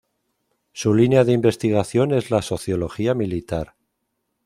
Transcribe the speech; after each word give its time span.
Su 0.73 0.95
línea 0.95 1.23
de 1.25 1.31
investigación 1.31 2.11
es 2.11 2.31
la 2.31 2.41
Sociología 2.41 3.13
Militar. 3.13 3.75